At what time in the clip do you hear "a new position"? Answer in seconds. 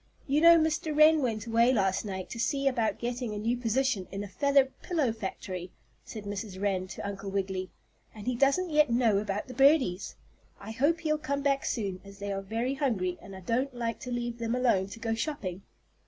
3.35-4.07